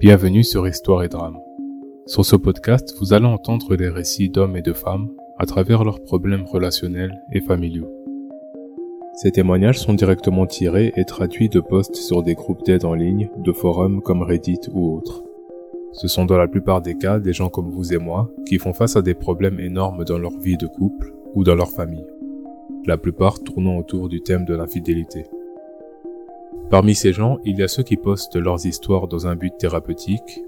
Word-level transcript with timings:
Bienvenue 0.00 0.44
sur 0.44 0.68
Histoire 0.68 1.02
et 1.02 1.08
Drame. 1.08 1.38
Sur 2.06 2.24
ce 2.24 2.36
podcast, 2.36 2.94
vous 3.00 3.14
allez 3.14 3.26
entendre 3.26 3.74
les 3.74 3.88
récits 3.88 4.28
d'hommes 4.28 4.56
et 4.56 4.62
de 4.62 4.72
femmes 4.72 5.08
à 5.40 5.44
travers 5.44 5.82
leurs 5.82 6.00
problèmes 6.04 6.44
relationnels 6.44 7.20
et 7.32 7.40
familiaux. 7.40 7.90
Ces 9.14 9.32
témoignages 9.32 9.80
sont 9.80 9.94
directement 9.94 10.46
tirés 10.46 10.92
et 10.94 11.04
traduits 11.04 11.48
de 11.48 11.58
posts 11.58 11.96
sur 11.96 12.22
des 12.22 12.36
groupes 12.36 12.64
d'aide 12.64 12.84
en 12.84 12.94
ligne, 12.94 13.28
de 13.38 13.50
forums 13.50 14.00
comme 14.00 14.22
Reddit 14.22 14.60
ou 14.72 14.94
autres. 14.94 15.24
Ce 15.90 16.06
sont 16.06 16.26
dans 16.26 16.38
la 16.38 16.46
plupart 16.46 16.80
des 16.80 16.96
cas 16.96 17.18
des 17.18 17.32
gens 17.32 17.48
comme 17.48 17.68
vous 17.68 17.92
et 17.92 17.98
moi 17.98 18.30
qui 18.46 18.58
font 18.58 18.72
face 18.72 18.94
à 18.94 19.02
des 19.02 19.14
problèmes 19.14 19.58
énormes 19.58 20.04
dans 20.04 20.18
leur 20.18 20.38
vie 20.38 20.56
de 20.56 20.68
couple 20.68 21.12
ou 21.34 21.42
dans 21.42 21.56
leur 21.56 21.72
famille. 21.72 22.06
La 22.86 22.98
plupart 22.98 23.40
tournant 23.40 23.76
autour 23.76 24.08
du 24.08 24.20
thème 24.20 24.44
de 24.44 24.54
l'infidélité. 24.54 25.24
Parmi 26.70 26.94
ces 26.94 27.14
gens, 27.14 27.38
il 27.46 27.58
y 27.58 27.62
a 27.62 27.68
ceux 27.68 27.82
qui 27.82 27.96
postent 27.96 28.36
leurs 28.36 28.66
histoires 28.66 29.08
dans 29.08 29.26
un 29.26 29.36
but 29.36 29.56
thérapeutique, 29.58 30.42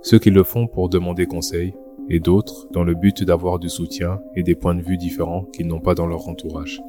ceux 0.00 0.20
qui 0.20 0.30
le 0.30 0.44
font 0.44 0.68
pour 0.68 0.88
demander 0.88 1.26
conseil, 1.26 1.74
et 2.08 2.20
d'autres 2.20 2.68
dans 2.72 2.84
le 2.84 2.94
but 2.94 3.24
d'avoir 3.24 3.58
du 3.58 3.68
soutien 3.68 4.20
et 4.36 4.44
des 4.44 4.54
points 4.54 4.76
de 4.76 4.82
vue 4.82 4.96
différents 4.96 5.42
qu'ils 5.52 5.66
n'ont 5.66 5.80
pas 5.80 5.96
dans 5.96 6.06
leur 6.06 6.28
entourage. 6.28 6.80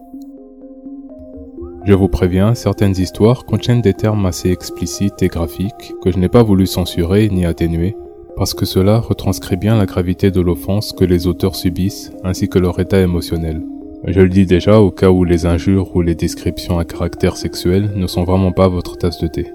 Je 1.85 1.94
vous 1.95 2.08
préviens, 2.08 2.54
certaines 2.54 2.99
histoires 2.99 3.45
contiennent 3.45 3.82
des 3.82 3.95
termes 3.95 4.27
assez 4.27 4.52
explicites 4.52 5.23
et 5.23 5.27
graphiques 5.27 5.94
que 6.04 6.12
je 6.12 6.20
n'ai 6.20 6.30
pas 6.30 6.44
voulu 6.44 6.68
censurer 6.68 7.30
ni 7.30 7.46
atténuer, 7.46 7.96
parce 8.35 8.54
que 8.54 8.66
cela 8.66 8.99
retranscrit 8.99 9.57
bien 9.57 9.76
la 9.76 9.88
gravité 9.88 10.30
de 10.30 10.41
l'offense 10.41 10.94
que 10.94 11.05
les 11.05 11.26
auteurs 11.26 11.55
subissent 11.55 12.12
ainsi 12.23 12.48
que 12.48 12.59
leur 12.59 12.80
état 12.80 12.99
émotionnel. 12.99 13.63
Je 14.04 14.22
le 14.22 14.30
dis 14.30 14.46
déjà 14.46 14.80
au 14.80 14.92
cas 14.92 15.10
où 15.10 15.24
les 15.24 15.46
injures 15.48 15.96
ou 15.96 16.02
les 16.02 16.14
descriptions 16.14 16.78
à 16.78 16.86
caractère 16.86 17.36
sexuel 17.36 17.94
ne 17.96 18.05
sont 18.05 18.24
vraiment 18.24 18.52
pas 18.52 18.68
votre 18.68 18.96
tasse 18.96 19.20
de 19.20 19.28
thé. 19.28 19.52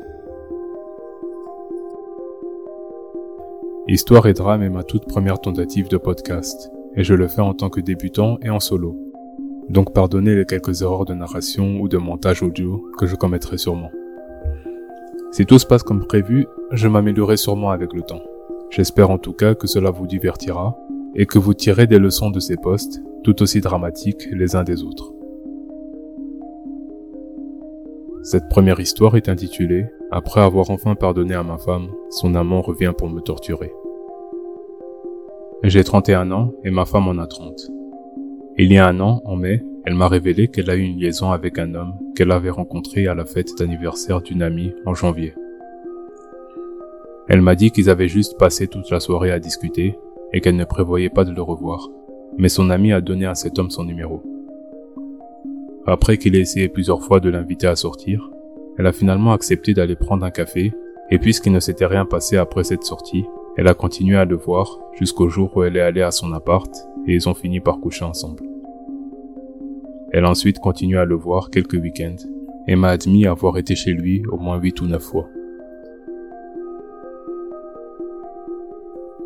Histoire 3.86 4.26
et 4.26 4.32
drame 4.32 4.62
est 4.62 4.68
ma 4.68 4.82
toute 4.82 5.06
première 5.06 5.40
tentative 5.40 5.88
de 5.88 5.96
podcast, 5.96 6.70
et 6.96 7.04
je 7.04 7.14
le 7.14 7.28
fais 7.28 7.40
en 7.40 7.54
tant 7.54 7.70
que 7.70 7.80
débutant 7.80 8.38
et 8.42 8.50
en 8.50 8.58
solo. 8.60 8.96
Donc 9.68 9.94
pardonnez 9.94 10.34
les 10.34 10.44
quelques 10.44 10.82
erreurs 10.82 11.04
de 11.04 11.14
narration 11.14 11.80
ou 11.80 11.88
de 11.88 11.98
montage 11.98 12.42
audio 12.42 12.84
que 12.98 13.06
je 13.06 13.14
commettrai 13.14 13.58
sûrement. 13.58 13.90
Si 15.30 15.46
tout 15.46 15.58
se 15.58 15.66
passe 15.66 15.84
comme 15.84 16.04
prévu, 16.06 16.46
je 16.72 16.88
m'améliorerai 16.88 17.36
sûrement 17.36 17.70
avec 17.70 17.92
le 17.92 18.02
temps. 18.02 18.22
J'espère 18.70 19.10
en 19.10 19.18
tout 19.18 19.32
cas 19.32 19.54
que 19.54 19.68
cela 19.68 19.90
vous 19.90 20.06
divertira 20.06 20.76
et 21.14 21.26
que 21.26 21.38
vous 21.38 21.54
tirez 21.54 21.86
des 21.86 21.98
leçons 21.98 22.30
de 22.30 22.40
ces 22.40 22.56
posts 22.56 23.02
tout 23.22 23.42
aussi 23.42 23.60
dramatiques 23.60 24.28
les 24.32 24.56
uns 24.56 24.64
des 24.64 24.82
autres. 24.82 25.12
Cette 28.22 28.48
première 28.48 28.80
histoire 28.80 29.16
est 29.16 29.28
intitulée 29.28 29.86
Après 30.10 30.40
avoir 30.40 30.70
enfin 30.70 30.94
pardonné 30.94 31.34
à 31.34 31.42
ma 31.42 31.58
femme, 31.58 31.88
son 32.10 32.34
amant 32.34 32.60
revient 32.60 32.92
pour 32.96 33.08
me 33.08 33.20
torturer. 33.20 33.72
J'ai 35.64 35.82
31 35.82 36.30
ans 36.32 36.52
et 36.64 36.70
ma 36.70 36.84
femme 36.84 37.08
en 37.08 37.18
a 37.18 37.26
30. 37.26 37.70
Il 38.58 38.72
y 38.72 38.78
a 38.78 38.86
un 38.86 39.00
an, 39.00 39.22
en 39.24 39.36
mai, 39.36 39.64
elle 39.84 39.94
m'a 39.94 40.08
révélé 40.08 40.48
qu'elle 40.48 40.70
a 40.70 40.76
eu 40.76 40.82
une 40.82 40.98
liaison 40.98 41.30
avec 41.30 41.58
un 41.58 41.74
homme 41.74 41.94
qu'elle 42.14 42.30
avait 42.30 42.50
rencontré 42.50 43.06
à 43.06 43.14
la 43.14 43.24
fête 43.24 43.58
d'anniversaire 43.58 44.20
d'une 44.20 44.42
amie 44.42 44.74
en 44.86 44.94
janvier. 44.94 45.34
Elle 47.28 47.42
m'a 47.42 47.54
dit 47.54 47.70
qu'ils 47.70 47.90
avaient 47.90 48.08
juste 48.08 48.38
passé 48.38 48.68
toute 48.68 48.90
la 48.90 49.00
soirée 49.00 49.32
à 49.32 49.40
discuter 49.40 49.98
et 50.32 50.40
qu'elle 50.40 50.56
ne 50.56 50.64
prévoyait 50.64 51.10
pas 51.10 51.24
de 51.24 51.32
le 51.32 51.42
revoir 51.42 51.88
mais 52.38 52.48
son 52.48 52.70
ami 52.70 52.92
a 52.92 53.00
donné 53.00 53.26
à 53.26 53.34
cet 53.34 53.58
homme 53.58 53.70
son 53.70 53.84
numéro. 53.84 54.22
Après 55.86 56.16
qu'il 56.16 56.36
ait 56.36 56.40
essayé 56.40 56.68
plusieurs 56.68 57.02
fois 57.02 57.20
de 57.20 57.28
l'inviter 57.28 57.66
à 57.66 57.76
sortir, 57.76 58.30
elle 58.78 58.86
a 58.86 58.92
finalement 58.92 59.32
accepté 59.32 59.74
d'aller 59.74 59.96
prendre 59.96 60.24
un 60.24 60.30
café, 60.30 60.72
et 61.10 61.18
puisqu'il 61.18 61.52
ne 61.52 61.60
s'était 61.60 61.86
rien 61.86 62.04
passé 62.04 62.36
après 62.36 62.64
cette 62.64 62.84
sortie, 62.84 63.24
elle 63.56 63.68
a 63.68 63.74
continué 63.74 64.16
à 64.16 64.24
le 64.24 64.36
voir 64.36 64.78
jusqu'au 64.94 65.28
jour 65.28 65.54
où 65.56 65.62
elle 65.62 65.76
est 65.76 65.82
allée 65.82 66.00
à 66.02 66.10
son 66.10 66.32
appart 66.32 66.72
et 67.06 67.14
ils 67.14 67.28
ont 67.28 67.34
fini 67.34 67.60
par 67.60 67.80
coucher 67.80 68.04
ensemble. 68.04 68.42
Elle 70.10 70.24
a 70.24 70.30
ensuite 70.30 70.58
continué 70.58 70.98
à 70.98 71.04
le 71.04 71.16
voir 71.16 71.50
quelques 71.50 71.74
week-ends 71.74 72.16
et 72.66 72.76
m'a 72.76 72.88
admis 72.88 73.26
avoir 73.26 73.58
été 73.58 73.74
chez 73.74 73.92
lui 73.92 74.22
au 74.30 74.38
moins 74.38 74.58
huit 74.58 74.80
ou 74.80 74.86
neuf 74.86 75.02
fois. 75.02 75.28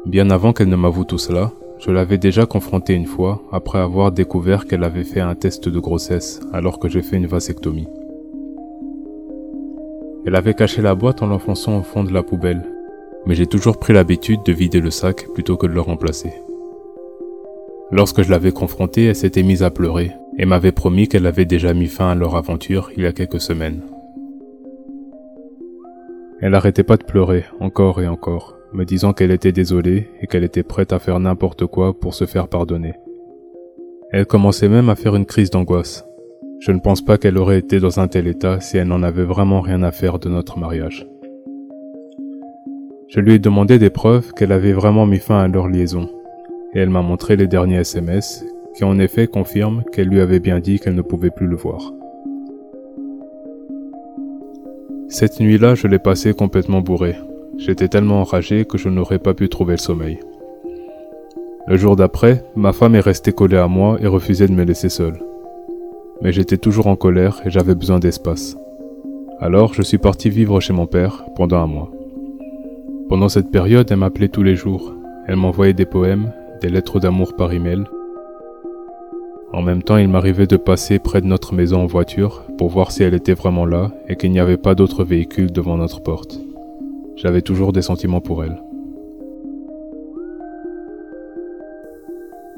Bien 0.07 0.31
avant 0.31 0.53
qu'elle 0.53 0.69
ne 0.69 0.77
m'avoue 0.77 1.05
tout 1.05 1.19
cela, 1.19 1.53
je 1.79 1.91
l'avais 1.91 2.19
déjà 2.19 2.47
confrontée 2.47 2.95
une 2.95 3.07
fois 3.07 3.43
après 3.53 3.79
avoir 3.79 4.11
découvert 4.13 4.67
qu'elle 4.67 4.85
avait 4.85 5.05
fait 5.05 5.21
un 5.21 5.35
test 5.35 5.69
de 5.69 5.79
grossesse 5.79 6.41
alors 6.53 6.79
que 6.79 6.89
j'ai 6.89 7.03
fait 7.03 7.17
une 7.17 7.27
vasectomie. 7.27 7.89
Elle 10.27 10.35
avait 10.35 10.55
caché 10.55 10.83
la 10.83 10.95
boîte 10.95 11.23
en 11.23 11.27
l'enfonçant 11.27 11.79
au 11.79 11.83
fond 11.83 12.03
de 12.03 12.13
la 12.13 12.23
poubelle, 12.23 12.65
mais 13.27 13.35
j'ai 13.35 13.47
toujours 13.47 13.79
pris 13.79 13.93
l'habitude 13.93 14.41
de 14.45 14.53
vider 14.53 14.81
le 14.81 14.91
sac 14.91 15.27
plutôt 15.35 15.57
que 15.57 15.67
de 15.67 15.73
le 15.73 15.81
remplacer. 15.81 16.33
Lorsque 17.93 18.23
je 18.23 18.31
l'avais 18.31 18.53
confrontée, 18.53 19.05
elle 19.05 19.17
s'était 19.17 19.45
mise 19.45 19.63
à 19.63 19.71
pleurer 19.71 20.11
et 20.39 20.47
m'avait 20.47 20.73
promis 20.73 21.07
qu'elle 21.07 21.27
avait 21.27 21.45
déjà 21.45 21.73
mis 21.75 21.87
fin 21.87 22.11
à 22.11 22.15
leur 22.15 22.35
aventure 22.35 22.91
il 22.97 23.05
y 23.05 23.07
a 23.07 23.13
quelques 23.13 23.41
semaines. 23.41 23.83
Elle 26.41 26.51
n'arrêtait 26.51 26.83
pas 26.83 26.97
de 26.97 27.05
pleurer 27.05 27.45
encore 27.61 28.01
et 28.03 28.09
encore 28.09 28.56
me 28.73 28.85
disant 28.85 29.13
qu'elle 29.13 29.31
était 29.31 29.53
désolée 29.53 30.09
et 30.21 30.27
qu'elle 30.27 30.45
était 30.45 30.63
prête 30.63 30.93
à 30.93 30.99
faire 30.99 31.21
n'importe 31.21 31.67
quoi 31.67 31.99
pour 31.99 32.15
se 32.15 32.27
faire 32.27 32.49
pardonner. 32.49 32.95
Elle 34.13 34.27
commençait 34.27 34.69
même 34.69 34.89
à 34.89 34.97
faire 34.97 35.17
une 35.17 35.27
crise 35.27 35.51
d'angoisse. 35.51 36.05
Je 36.61 36.73
ne 36.73 36.81
pense 36.81 37.05
pas 37.05 37.19
qu'elle 37.19 37.39
aurait 37.39 37.59
été 37.59 37.81
dans 37.81 38.01
un 38.01 38.09
tel 38.09 38.27
état 38.27 38.61
si 38.61 38.77
elle 38.77 38.89
n'en 38.89 39.03
avait 39.03 39.25
vraiment 39.25 39.61
rien 39.61 39.83
à 39.83 39.93
faire 39.93 40.19
de 40.19 40.29
notre 40.29 40.59
mariage. 40.59 41.07
Je 43.09 43.21
lui 43.21 43.35
ai 43.35 43.39
demandé 43.39 43.79
des 43.79 43.91
preuves 43.91 44.33
qu'elle 44.33 44.53
avait 44.53 44.73
vraiment 44.73 45.07
mis 45.07 45.19
fin 45.19 45.39
à 45.39 45.49
leur 45.49 45.69
liaison, 45.69 46.09
et 46.75 46.81
elle 46.81 46.91
m'a 46.91 47.03
montré 47.03 47.37
les 47.37 47.47
derniers 47.47 47.81
SMS 47.81 48.45
qui 48.75 48.85
en 48.85 48.99
effet 48.99 49.27
confirment 49.27 49.85
qu'elle 49.93 50.09
lui 50.09 50.21
avait 50.21 50.41
bien 50.41 50.61
dit 50.61 50.79
qu'elle 50.79 50.95
ne 50.95 51.03
pouvait 51.03 51.31
plus 51.31 51.47
le 51.47 51.57
voir. 51.57 51.93
Cette 55.09 55.41
nuit-là, 55.41 55.75
je 55.75 55.87
l'ai 55.87 55.99
passée 55.99 56.35
complètement 56.35 56.83
bourré. 56.83 57.15
J'étais 57.59 57.89
tellement 57.89 58.21
enragé 58.21 58.65
que 58.65 58.77
je 58.77 58.89
n'aurais 58.89 59.19
pas 59.19 59.35
pu 59.35 59.49
trouver 59.49 59.73
le 59.73 59.79
sommeil. 59.79 60.21
Le 61.67 61.77
jour 61.77 61.97
d'après, 61.97 62.45
ma 62.55 62.73
femme 62.73 62.95
est 62.95 63.01
restée 63.01 63.33
collée 63.33 63.57
à 63.57 63.67
moi 63.67 63.97
et 64.01 64.07
refusait 64.07 64.47
de 64.47 64.53
me 64.53 64.65
laisser 64.65 64.89
seul. 64.89 65.15
Mais 66.23 66.33
j'étais 66.33 66.59
toujours 66.59 66.87
en 66.87 66.97
colère 66.97 67.41
et 67.45 67.51
j'avais 67.51 67.75
besoin 67.75 67.99
d'espace. 67.99 68.57
Alors 69.41 69.75
je 69.75 69.83
suis 69.83 69.99
parti 69.99 70.31
vivre 70.31 70.61
chez 70.61 70.73
mon 70.73 70.87
père 70.87 71.25
pendant 71.35 71.59
un 71.59 71.67
mois. 71.67 71.91
Pendant 73.09 73.29
cette 73.29 73.51
période, 73.51 73.91
elle 73.91 73.99
m'appelait 73.99 74.29
tous 74.29 74.43
les 74.43 74.57
jours. 74.57 74.95
Elle 75.27 75.37
m'envoyait 75.37 75.73
des 75.73 75.87
poèmes, 75.87 76.33
des 76.61 76.69
lettres 76.69 77.01
d'amour 77.01 77.35
par 77.35 77.53
email. 77.53 77.85
En 79.53 79.63
même 79.63 79.83
temps, 79.83 79.97
il 79.97 80.09
m'arrivait 80.09 80.47
de 80.47 80.57
passer 80.57 80.99
près 80.99 81.21
de 81.21 81.27
notre 81.27 81.55
maison 81.55 81.81
en 81.81 81.87
voiture 81.87 82.45
pour 82.59 82.69
voir 82.69 82.93
si 82.93 83.03
elle 83.03 83.15
était 83.15 83.35
vraiment 83.35 83.65
là 83.65 83.93
et 84.09 84.17
qu'il 84.17 84.31
n'y 84.31 84.41
avait 84.41 84.57
pas 84.57 84.75
d'autres 84.75 85.05
véhicules 85.05 85.53
devant 85.53 85.79
notre 85.79 86.03
porte. 86.03 86.46
J'avais 87.17 87.41
toujours 87.41 87.73
des 87.73 87.83
sentiments 87.83 88.21
pour 88.21 88.45
elle. 88.45 88.63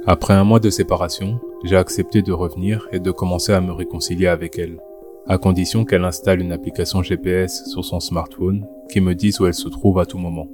Après 0.05 0.35
un 0.35 0.43
mois 0.43 0.59
de 0.59 0.69
séparation, 0.69 1.39
j'ai 1.65 1.77
accepté 1.77 2.23
de 2.23 2.33
revenir 2.33 2.89
et 2.91 2.99
de 2.99 3.11
commencer 3.13 3.53
à 3.53 3.61
me 3.61 3.73
réconcilier 3.73 4.27
avec 4.27 4.59
elle, 4.59 4.81
à 5.29 5.39
condition 5.39 5.85
qu'elle 5.85 6.05
installe 6.05 6.41
une 6.41 6.51
application 6.51 7.03
GPS 7.03 7.67
sur 7.67 7.85
son 7.85 8.01
smartphone 8.01 8.67
qui 8.91 9.01
me 9.01 9.15
dise 9.15 9.39
où 9.39 9.47
elle 9.47 9.55
se 9.55 9.69
trouve 9.69 10.01
à 10.01 10.07
tout 10.07 10.19
moment. 10.19 10.49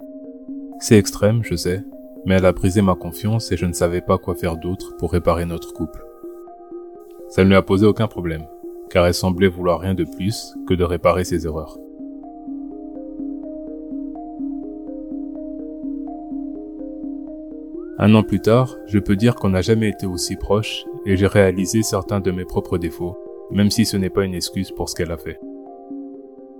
C'est 0.81 0.98
extrême, 0.98 1.43
je 1.43 1.54
sais, 1.54 1.82
mais 2.26 2.34
elle 2.34 2.47
a 2.47 2.53
brisé 2.53 2.82
ma 2.82 2.97
confiance 2.97 3.53
et 3.53 3.56
je 3.56 3.64
ne 3.64 3.72
savais 3.72 4.03
pas 4.03 4.19
quoi 4.19 4.34
faire 4.34 4.59
d'autre 4.59 4.97
pour 4.98 5.12
réparer 5.12 5.47
notre 5.47 5.72
couple. 5.72 6.04
Ça 7.31 7.43
ne 7.43 7.48
lui 7.48 7.56
a 7.56 7.62
posé 7.62 7.87
aucun 7.87 8.06
problème, 8.06 8.44
car 8.91 9.06
elle 9.06 9.14
semblait 9.14 9.48
vouloir 9.48 9.81
rien 9.81 9.94
de 9.94 10.04
plus 10.04 10.54
que 10.69 10.75
de 10.75 10.84
réparer 10.84 11.25
ses 11.25 11.47
erreurs. 11.47 11.78
Un 17.99 18.12
an 18.14 18.25
plus 18.25 18.41
tard, 18.41 18.76
je 18.87 18.99
peux 18.99 19.14
dire 19.14 19.37
qu'on 19.37 19.50
n'a 19.50 19.62
jamais 19.62 19.88
été 19.88 20.05
aussi 20.05 20.35
proches 20.35 20.85
et 21.06 21.17
j'ai 21.17 21.29
réalisé 21.29 21.82
certains 21.82 22.19
de 22.19 22.32
mes 22.32 22.44
propres 22.44 22.76
défauts, 22.76 23.17
même 23.52 23.70
si 23.70 23.85
ce 23.85 23.96
n'est 23.96 24.11
pas 24.11 24.25
une 24.25 24.35
excuse 24.35 24.73
pour 24.73 24.88
ce 24.88 24.96
qu'elle 24.96 25.12
a 25.12 25.17
fait. 25.17 25.38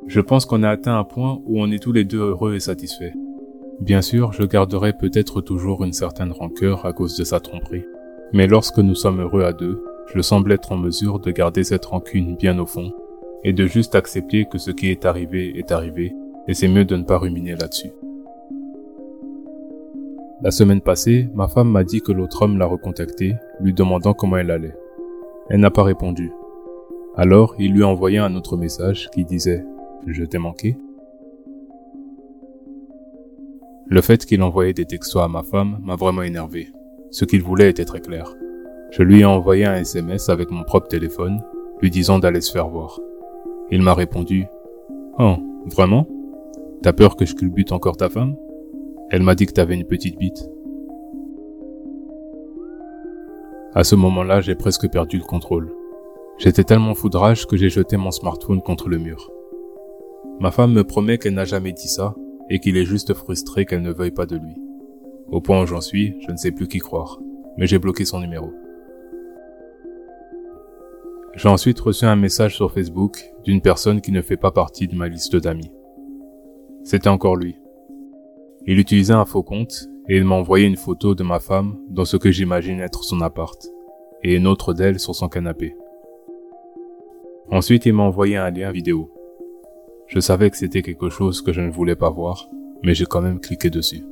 Je 0.07 0.21
pense 0.21 0.47
qu'on 0.47 0.63
a 0.63 0.71
atteint 0.71 0.97
un 0.97 1.03
point 1.03 1.41
où 1.47 1.61
on 1.61 1.73
est 1.73 1.83
tous 1.83 1.91
les 1.91 2.05
deux 2.05 2.21
heureux 2.21 2.55
et 2.55 2.61
satisfaits. 2.61 3.15
Bien 3.81 4.01
sûr, 4.01 4.33
je 4.33 4.45
garderai 4.45 4.93
peut-être 4.93 5.41
toujours 5.41 5.83
une 5.83 5.93
certaine 5.93 6.31
rancœur 6.31 6.87
à 6.87 6.93
cause 6.93 7.17
de 7.17 7.25
sa 7.25 7.41
tromperie. 7.41 7.85
Mais 8.33 8.47
lorsque 8.47 8.79
nous 8.79 8.95
sommes 8.95 9.21
heureux 9.21 9.43
à 9.43 9.53
deux, 9.53 9.83
je 10.15 10.21
semble 10.21 10.53
être 10.53 10.71
en 10.71 10.77
mesure 10.77 11.19
de 11.19 11.33
garder 11.33 11.65
cette 11.65 11.87
rancune 11.87 12.37
bien 12.37 12.59
au 12.61 12.67
fond 12.67 12.93
et 13.43 13.53
de 13.53 13.67
juste 13.67 13.97
accepter 13.97 14.45
que 14.45 14.59
ce 14.59 14.71
qui 14.71 14.91
est 14.91 15.05
arrivé 15.05 15.59
est 15.59 15.73
arrivé 15.73 16.15
et 16.47 16.55
c'est 16.55 16.69
mieux 16.69 16.85
de 16.85 16.97
ne 16.97 17.05
pas 17.05 17.19
ruminer 17.19 17.57
là-dessus. 17.57 17.91
La 20.45 20.51
semaine 20.51 20.83
passée, 20.83 21.31
ma 21.35 21.49
femme 21.49 21.71
m'a 21.71 21.85
dit 21.85 22.03
que 22.03 22.13
l'autre 22.13 22.43
homme 22.43 22.59
l'a 22.59 22.67
recontacté, 22.67 23.35
lui 23.61 23.73
demandant 23.73 24.13
comment 24.13 24.37
elle 24.37 24.51
allait. 24.51 24.77
Elle 25.49 25.61
n'a 25.61 25.71
pas 25.71 25.83
répondu. 25.83 26.33
Alors, 27.17 27.55
il 27.59 27.73
lui 27.73 27.83
a 27.83 27.89
envoyé 27.89 28.19
un 28.19 28.37
autre 28.37 28.59
message 28.59 29.09
qui 29.15 29.25
disait⁇ 29.25 29.65
Je 30.07 30.23
t'ai 30.23 30.37
manqué?⁇ 30.37 30.73
Le 33.87 34.03
fait 34.03 34.27
qu'il 34.27 34.43
envoyait 34.43 34.75
des 34.75 34.85
textos 34.85 35.23
à 35.23 35.29
ma 35.29 35.43
femme 35.43 35.79
m'a 35.83 35.97
vraiment 35.97 36.21
énervé. 36.21 36.69
Ce 37.11 37.25
qu'il 37.25 37.43
voulait 37.43 37.71
était 37.71 37.87
très 37.87 38.01
clair. 38.01 38.35
Je 38.91 39.03
lui 39.03 39.21
ai 39.21 39.25
envoyé 39.25 39.65
un 39.65 39.77
SMS 39.77 40.29
avec 40.29 40.51
mon 40.51 40.65
propre 40.65 40.89
téléphone, 40.89 41.43
lui 41.81 41.89
disant 41.89 42.19
d'aller 42.19 42.43
se 42.43 42.53
faire 42.53 42.69
voir. 42.69 43.01
Il 43.71 43.81
m'a 43.81 43.95
répondu 43.95 44.45
Oh, 45.19 45.37
vraiment? 45.65 46.07
T'as 46.83 46.93
peur 46.93 47.17
que 47.17 47.25
je 47.25 47.35
culbute 47.35 47.73
encore 47.73 47.97
ta 47.97 48.11
femme 48.11 48.37
Elle 49.15 49.23
m'a 49.23 49.37
dit 49.37 49.47
que 49.47 49.53
t'avais 49.53 49.77
une 49.77 49.85
petite 49.85 50.19
bite. 50.19 50.51
À 53.73 53.85
ce 53.85 53.95
moment-là, 53.95 54.41
j'ai 54.41 54.57
presque 54.57 54.91
perdu 54.91 55.19
le 55.19 55.23
contrôle. 55.23 55.73
J'étais 56.37 56.65
tellement 56.65 56.97
foudrage 56.97 57.47
que 57.47 57.57
j'ai 57.57 57.71
jeté 57.71 57.97
mon 57.97 58.11
smartphone 58.11 58.61
contre 58.61 58.89
le 58.89 58.99
mur. 58.99 59.31
Ma 60.41 60.51
femme 60.51 60.73
me 60.73 60.83
promet 60.83 61.19
qu'elle 61.19 61.35
n'a 61.35 61.45
jamais 61.45 61.71
dit 61.71 61.87
ça 61.87 62.17
et 62.51 62.59
qu'il 62.59 62.77
est 62.77 62.85
juste 62.85 63.15
frustré 63.15 63.67
qu'elle 63.67 63.83
ne 63.83 63.93
veuille 63.93 64.11
pas 64.11 64.27
de 64.27 64.35
lui. 64.35 64.57
Au 65.29 65.41
point 65.41 65.63
où 65.63 65.67
j'en 65.67 65.81
suis, 65.81 66.17
je 66.27 66.33
ne 66.33 66.37
sais 66.37 66.51
plus 66.51 66.67
qui 66.67 66.81
croire, 66.81 67.21
mais 67.57 67.69
j'ai 67.69 67.79
bloqué 67.79 68.05
son 68.05 68.19
numéro. 68.19 68.53
J'ai 71.37 71.49
ensuite 71.49 71.79
reçu 71.79 72.05
un 72.05 72.17
message 72.17 72.57
sur 72.57 72.73
Facebook 72.73 73.23
d'une 73.45 73.61
personne 73.61 74.01
qui 74.01 74.11
ne 74.11 74.23
fait 74.23 74.37
pas 74.37 74.51
partie 74.51 74.89
de 74.89 74.97
ma 74.97 75.07
liste 75.07 75.37
d'amis. 75.37 75.71
C'était 76.83 77.07
encore 77.07 77.37
lui. 77.37 77.55
Il 78.67 78.79
utilisait 78.79 79.13
un 79.13 79.25
faux 79.25 79.43
compte 79.43 79.89
et 80.09 80.17
il 80.17 80.25
m'a 80.25 80.35
envoyé 80.35 80.67
une 80.67 80.77
photo 80.77 81.15
de 81.15 81.23
ma 81.23 81.39
femme 81.39 81.77
dans 81.91 82.05
ce 82.05 82.17
que 82.17 82.31
j'imagine 82.31 82.81
être 82.81 83.05
son 83.05 83.21
appart 83.21 83.59
et 84.23 84.35
une 84.35 84.47
autre 84.47 84.73
d'elle 84.73 84.99
sur 84.99 85.15
son 85.15 85.29
canapé. 85.29 85.77
Ensuite, 87.51 87.85
il 87.85 87.93
m'a 87.93 88.05
envoyé 88.05 88.37
un 88.37 88.51
lien 88.51 88.73
vidéo. 88.73 89.11
Je 90.07 90.19
savais 90.19 90.51
que 90.51 90.57
c'était 90.57 90.83
quelque 90.83 91.11
chose 91.11 91.43
que 91.43 91.53
je 91.53 91.61
ne 91.61 91.71
voulais 91.71 91.97
pas 91.97 92.11
voir, 92.11 92.49
mais 92.83 92.95
j'ai 92.95 93.05
quand 93.05 93.21
même 93.21 93.41
cliqué 93.41 93.69
dessus. 93.69 94.05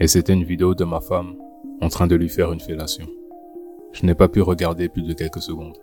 Et 0.00 0.06
c'était 0.06 0.32
une 0.32 0.44
vidéo 0.44 0.74
de 0.74 0.84
ma 0.84 1.00
femme 1.00 1.34
en 1.82 1.88
train 1.88 2.06
de 2.06 2.16
lui 2.16 2.28
faire 2.28 2.52
une 2.52 2.60
fellation. 2.60 3.06
Je 3.92 4.06
n'ai 4.06 4.14
pas 4.14 4.28
pu 4.28 4.40
regarder 4.40 4.88
plus 4.88 5.02
de 5.02 5.12
quelques 5.12 5.42
secondes. 5.42 5.76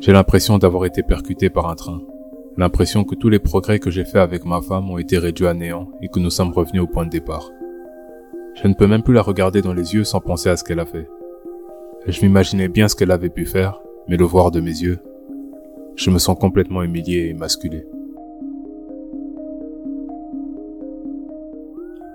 J'ai 0.00 0.12
l'impression 0.12 0.56
d'avoir 0.56 0.86
été 0.86 1.02
percuté 1.02 1.50
par 1.50 1.68
un 1.68 1.74
train. 1.74 2.00
L'impression 2.56 3.04
que 3.04 3.14
tous 3.14 3.28
les 3.28 3.38
progrès 3.38 3.78
que 3.78 3.90
j'ai 3.90 4.06
faits 4.06 4.22
avec 4.22 4.46
ma 4.46 4.62
femme 4.62 4.90
ont 4.90 4.96
été 4.96 5.18
réduits 5.18 5.46
à 5.46 5.52
néant 5.52 5.90
et 6.00 6.08
que 6.08 6.18
nous 6.18 6.30
sommes 6.30 6.52
revenus 6.52 6.82
au 6.82 6.86
point 6.86 7.04
de 7.04 7.10
départ. 7.10 7.50
Je 8.54 8.66
ne 8.66 8.72
peux 8.72 8.86
même 8.86 9.02
plus 9.02 9.12
la 9.12 9.20
regarder 9.20 9.60
dans 9.60 9.74
les 9.74 9.92
yeux 9.94 10.04
sans 10.04 10.20
penser 10.20 10.48
à 10.48 10.56
ce 10.56 10.64
qu'elle 10.64 10.80
a 10.80 10.86
fait. 10.86 11.06
Je 12.06 12.22
m'imaginais 12.22 12.68
bien 12.68 12.88
ce 12.88 12.96
qu'elle 12.96 13.10
avait 13.10 13.28
pu 13.28 13.44
faire, 13.44 13.78
mais 14.08 14.16
le 14.16 14.24
voir 14.24 14.50
de 14.50 14.60
mes 14.60 14.70
yeux, 14.70 15.00
je 15.96 16.10
me 16.10 16.18
sens 16.18 16.38
complètement 16.38 16.82
humilié 16.82 17.28
et 17.28 17.34
masculé. 17.34 17.86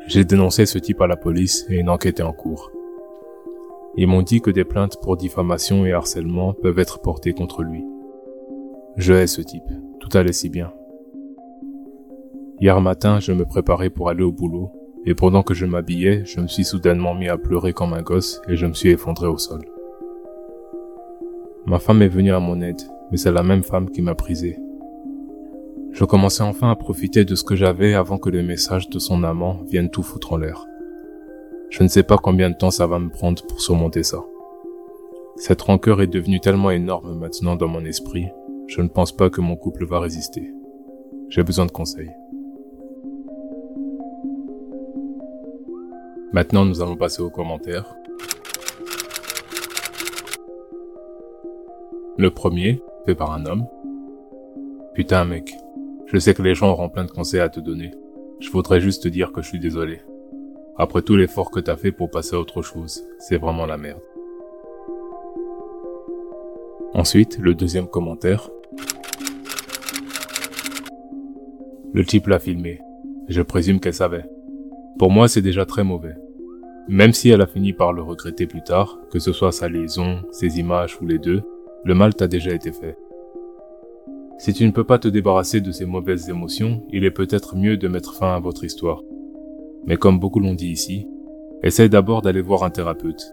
J'ai 0.07 0.25
dénoncé 0.25 0.65
ce 0.65 0.79
type 0.79 1.01
à 1.01 1.07
la 1.07 1.17
police 1.17 1.67
et 1.69 1.75
une 1.75 1.89
enquête 1.89 2.19
est 2.19 2.23
en 2.23 2.33
cours. 2.33 2.71
Ils 3.97 4.07
m'ont 4.07 4.21
dit 4.21 4.41
que 4.41 4.51
des 4.51 4.65
plaintes 4.65 4.97
pour 5.01 5.15
diffamation 5.15 5.85
et 5.85 5.93
harcèlement 5.93 6.53
peuvent 6.53 6.79
être 6.79 7.01
portées 7.01 7.33
contre 7.33 7.63
lui. 7.63 7.83
Je 8.97 9.13
hais 9.13 9.27
ce 9.27 9.41
type. 9.41 9.63
Tout 9.99 10.09
allait 10.17 10.33
si 10.33 10.49
bien. 10.49 10.73
Hier 12.59 12.79
matin, 12.81 13.19
je 13.19 13.31
me 13.31 13.45
préparais 13.45 13.89
pour 13.89 14.09
aller 14.09 14.23
au 14.23 14.31
boulot, 14.31 14.71
et 15.05 15.13
pendant 15.13 15.43
que 15.43 15.53
je 15.53 15.65
m'habillais, 15.65 16.23
je 16.25 16.39
me 16.39 16.47
suis 16.47 16.65
soudainement 16.65 17.13
mis 17.13 17.29
à 17.29 17.37
pleurer 17.37 17.73
comme 17.73 17.93
un 17.93 18.01
gosse 18.01 18.41
et 18.47 18.55
je 18.55 18.65
me 18.65 18.73
suis 18.73 18.89
effondré 18.89 19.27
au 19.27 19.37
sol. 19.37 19.61
Ma 21.65 21.79
femme 21.79 22.01
est 22.01 22.07
venue 22.07 22.31
à 22.31 22.39
mon 22.39 22.61
aide, 22.61 22.81
mais 23.11 23.17
c'est 23.17 23.31
la 23.31 23.43
même 23.43 23.63
femme 23.63 23.89
qui 23.89 24.01
m'a 24.01 24.13
brisé. 24.13 24.57
Je 25.91 26.05
commençais 26.05 26.43
enfin 26.43 26.71
à 26.71 26.75
profiter 26.75 27.23
de 27.23 27.35
ce 27.35 27.43
que 27.43 27.55
j'avais 27.55 27.93
avant 27.93 28.17
que 28.17 28.29
les 28.29 28.43
messages 28.43 28.89
de 28.89 28.99
son 28.99 29.23
amant 29.23 29.61
viennent 29.67 29.89
tout 29.89 30.03
foutre 30.03 30.33
en 30.33 30.37
l'air. 30.37 30.65
Je 31.69 31.83
ne 31.83 31.87
sais 31.87 32.03
pas 32.03 32.17
combien 32.17 32.49
de 32.49 32.55
temps 32.55 32.71
ça 32.71 32.87
va 32.87 32.99
me 32.99 33.09
prendre 33.09 33.45
pour 33.45 33.59
surmonter 33.59 34.03
ça. 34.03 34.23
Cette 35.37 35.61
rancœur 35.61 36.01
est 36.01 36.07
devenue 36.07 36.39
tellement 36.39 36.71
énorme 36.71 37.19
maintenant 37.19 37.55
dans 37.55 37.67
mon 37.67 37.83
esprit, 37.83 38.27
je 38.67 38.81
ne 38.81 38.87
pense 38.87 39.11
pas 39.11 39.29
que 39.29 39.41
mon 39.41 39.55
couple 39.55 39.85
va 39.85 39.99
résister. 39.99 40.51
J'ai 41.29 41.43
besoin 41.43 41.65
de 41.65 41.71
conseils. 41.71 42.11
Maintenant, 46.31 46.65
nous 46.65 46.81
allons 46.81 46.97
passer 46.97 47.21
aux 47.21 47.29
commentaires. 47.29 47.95
Le 52.17 52.29
premier, 52.29 52.81
fait 53.05 53.15
par 53.15 53.33
un 53.33 53.45
homme. 53.45 53.67
Putain 54.93 55.25
mec, 55.25 55.53
je 56.07 56.17
sais 56.17 56.33
que 56.33 56.41
les 56.41 56.55
gens 56.55 56.71
auront 56.71 56.89
plein 56.89 57.05
de 57.05 57.11
conseils 57.11 57.39
à 57.39 57.49
te 57.49 57.59
donner. 57.59 57.91
Je 58.39 58.49
voudrais 58.49 58.81
juste 58.81 59.03
te 59.03 59.07
dire 59.07 59.31
que 59.31 59.41
je 59.41 59.49
suis 59.49 59.59
désolé. 59.59 60.01
Après 60.77 61.01
tout 61.01 61.15
l'effort 61.15 61.51
que 61.51 61.61
t'as 61.61 61.77
fait 61.77 61.93
pour 61.93 62.09
passer 62.09 62.35
à 62.35 62.39
autre 62.39 62.61
chose, 62.61 63.01
c'est 63.17 63.37
vraiment 63.37 63.65
la 63.65 63.77
merde. 63.77 64.01
Ensuite, 66.93 67.37
le 67.39 67.55
deuxième 67.55 67.87
commentaire. 67.87 68.49
Le 71.93 72.03
type 72.03 72.27
l'a 72.27 72.39
filmé. 72.39 72.81
Je 73.29 73.41
présume 73.41 73.79
qu'elle 73.79 73.93
savait. 73.93 74.25
Pour 74.99 75.11
moi, 75.11 75.29
c'est 75.29 75.41
déjà 75.41 75.65
très 75.65 75.85
mauvais. 75.85 76.15
Même 76.89 77.13
si 77.13 77.29
elle 77.29 77.41
a 77.41 77.47
fini 77.47 77.71
par 77.71 77.93
le 77.93 78.01
regretter 78.01 78.45
plus 78.45 78.63
tard, 78.63 78.99
que 79.09 79.19
ce 79.19 79.31
soit 79.31 79.53
sa 79.53 79.69
liaison, 79.69 80.23
ses 80.31 80.59
images 80.59 80.97
ou 81.01 81.05
les 81.05 81.19
deux, 81.19 81.43
le 81.85 81.95
mal 81.95 82.13
t'a 82.15 82.27
déjà 82.27 82.53
été 82.53 82.73
fait. 82.73 82.97
Si 84.37 84.53
tu 84.53 84.65
ne 84.65 84.71
peux 84.71 84.83
pas 84.83 84.99
te 84.99 85.07
débarrasser 85.07 85.61
de 85.61 85.71
ces 85.71 85.85
mauvaises 85.85 86.29
émotions, 86.29 86.83
il 86.91 87.05
est 87.05 87.11
peut-être 87.11 87.55
mieux 87.55 87.77
de 87.77 87.87
mettre 87.87 88.13
fin 88.13 88.35
à 88.35 88.39
votre 88.39 88.65
histoire. 88.65 89.01
Mais 89.87 89.97
comme 89.97 90.19
beaucoup 90.19 90.39
l'ont 90.39 90.53
dit 90.53 90.69
ici, 90.69 91.07
essaye 91.63 91.89
d'abord 91.89 92.21
d'aller 92.21 92.41
voir 92.41 92.63
un 92.63 92.69
thérapeute. 92.69 93.31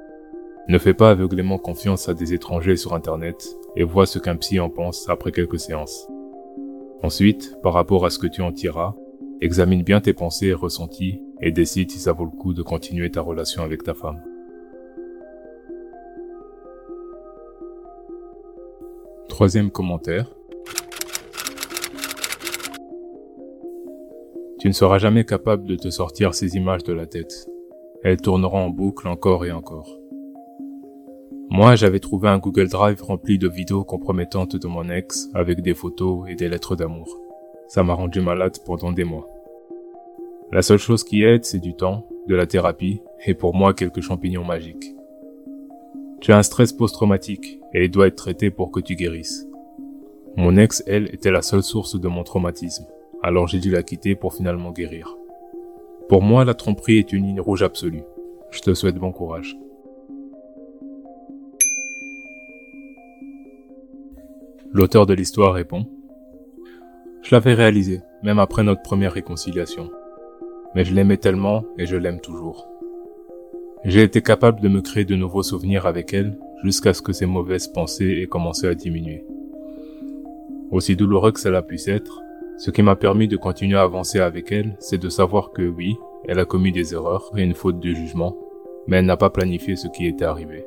Ne 0.68 0.78
fais 0.78 0.94
pas 0.94 1.10
aveuglément 1.10 1.58
confiance 1.58 2.08
à 2.08 2.14
des 2.14 2.34
étrangers 2.34 2.76
sur 2.76 2.94
Internet 2.94 3.56
et 3.76 3.84
vois 3.84 4.06
ce 4.06 4.18
qu'un 4.18 4.36
psy 4.36 4.60
en 4.60 4.70
pense 4.70 5.08
après 5.08 5.32
quelques 5.32 5.58
séances. 5.58 6.06
Ensuite, 7.02 7.56
par 7.62 7.72
rapport 7.72 8.04
à 8.04 8.10
ce 8.10 8.18
que 8.18 8.28
tu 8.28 8.42
en 8.42 8.52
tireras, 8.52 8.94
examine 9.40 9.82
bien 9.82 10.00
tes 10.00 10.12
pensées 10.12 10.48
et 10.48 10.54
ressentis 10.54 11.20
et 11.40 11.50
décide 11.50 11.90
si 11.90 11.98
ça 11.98 12.12
vaut 12.12 12.26
le 12.26 12.30
coup 12.30 12.54
de 12.54 12.62
continuer 12.62 13.10
ta 13.10 13.20
relation 13.20 13.62
avec 13.62 13.82
ta 13.82 13.94
femme. 13.94 14.22
Troisième 19.28 19.70
commentaire. 19.70 20.30
Tu 24.62 24.68
ne 24.68 24.72
seras 24.72 24.98
jamais 24.98 25.24
capable 25.24 25.64
de 25.64 25.74
te 25.74 25.90
sortir 25.90 26.34
ces 26.34 26.54
images 26.54 26.84
de 26.84 26.92
la 26.92 27.04
tête. 27.04 27.48
Elles 28.04 28.20
tourneront 28.20 28.66
en 28.66 28.70
boucle 28.70 29.08
encore 29.08 29.44
et 29.44 29.50
encore. 29.50 29.90
Moi, 31.50 31.74
j'avais 31.74 31.98
trouvé 31.98 32.28
un 32.28 32.38
Google 32.38 32.68
Drive 32.68 33.02
rempli 33.02 33.38
de 33.38 33.48
vidéos 33.48 33.82
compromettantes 33.82 34.54
de 34.54 34.68
mon 34.68 34.88
ex 34.88 35.28
avec 35.34 35.62
des 35.62 35.74
photos 35.74 36.28
et 36.28 36.36
des 36.36 36.48
lettres 36.48 36.76
d'amour. 36.76 37.08
Ça 37.66 37.82
m'a 37.82 37.94
rendu 37.94 38.20
malade 38.20 38.56
pendant 38.64 38.92
des 38.92 39.02
mois. 39.02 39.26
La 40.52 40.62
seule 40.62 40.78
chose 40.78 41.02
qui 41.02 41.24
aide, 41.24 41.44
c'est 41.44 41.58
du 41.58 41.74
temps, 41.74 42.06
de 42.28 42.36
la 42.36 42.46
thérapie 42.46 43.02
et 43.26 43.34
pour 43.34 43.56
moi 43.56 43.74
quelques 43.74 44.00
champignons 44.00 44.44
magiques. 44.44 44.94
Tu 46.20 46.30
as 46.30 46.38
un 46.38 46.44
stress 46.44 46.72
post-traumatique 46.72 47.58
et 47.74 47.86
il 47.86 47.90
doit 47.90 48.06
être 48.06 48.14
traité 48.14 48.52
pour 48.52 48.70
que 48.70 48.78
tu 48.78 48.94
guérisses. 48.94 49.44
Mon 50.36 50.56
ex, 50.56 50.84
elle, 50.86 51.12
était 51.12 51.32
la 51.32 51.42
seule 51.42 51.64
source 51.64 52.00
de 52.00 52.06
mon 52.06 52.22
traumatisme, 52.22 52.86
alors 53.22 53.46
j'ai 53.46 53.60
dû 53.60 53.70
la 53.70 53.82
quitter 53.82 54.14
pour 54.14 54.34
finalement 54.34 54.72
guérir. 54.72 55.16
Pour 56.08 56.22
moi, 56.22 56.44
la 56.44 56.54
tromperie 56.54 56.98
est 56.98 57.12
une 57.12 57.26
ligne 57.26 57.40
rouge 57.40 57.62
absolue. 57.62 58.02
Je 58.50 58.60
te 58.60 58.74
souhaite 58.74 58.96
bon 58.96 59.12
courage. 59.12 59.56
L'auteur 64.72 65.06
de 65.06 65.14
l'histoire 65.14 65.54
répond 65.54 65.86
Je 67.22 67.34
l'avais 67.34 67.54
réalisé, 67.54 68.00
même 68.22 68.38
après 68.38 68.64
notre 68.64 68.82
première 68.82 69.12
réconciliation. 69.12 69.90
Mais 70.74 70.84
je 70.84 70.94
l'aimais 70.94 71.18
tellement 71.18 71.64
et 71.78 71.86
je 71.86 71.96
l'aime 71.96 72.20
toujours. 72.20 72.68
J'ai 73.84 74.02
été 74.02 74.22
capable 74.22 74.60
de 74.60 74.68
me 74.68 74.80
créer 74.80 75.04
de 75.04 75.14
nouveaux 75.14 75.42
souvenirs 75.42 75.86
avec 75.86 76.14
elle 76.14 76.38
jusqu'à 76.62 76.94
ce 76.94 77.02
que 77.02 77.12
ces 77.12 77.26
mauvaises 77.26 77.68
pensées 77.68 78.20
aient 78.22 78.26
commencé 78.26 78.66
à 78.66 78.74
diminuer. 78.74 79.24
Aussi 80.70 80.96
douloureux 80.96 81.32
que 81.32 81.40
cela 81.40 81.62
puisse 81.62 81.88
être, 81.88 82.22
ce 82.58 82.70
qui 82.70 82.82
m'a 82.82 82.96
permis 82.96 83.28
de 83.28 83.36
continuer 83.36 83.76
à 83.76 83.82
avancer 83.82 84.20
avec 84.20 84.52
elle, 84.52 84.76
c'est 84.78 85.00
de 85.00 85.08
savoir 85.08 85.52
que 85.52 85.62
oui, 85.62 85.96
elle 86.28 86.38
a 86.38 86.44
commis 86.44 86.72
des 86.72 86.94
erreurs 86.94 87.30
et 87.36 87.42
une 87.42 87.54
faute 87.54 87.80
de 87.80 87.92
jugement, 87.92 88.36
mais 88.86 88.98
elle 88.98 89.06
n'a 89.06 89.16
pas 89.16 89.30
planifié 89.30 89.76
ce 89.76 89.88
qui 89.88 90.06
était 90.06 90.24
arrivé. 90.24 90.64